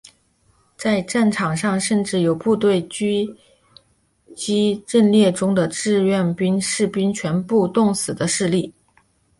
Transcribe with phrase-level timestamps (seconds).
[0.77, 3.05] 在战场上甚至有部分阻
[4.35, 8.73] 击阵地中的志愿兵士兵全员冻死的事例。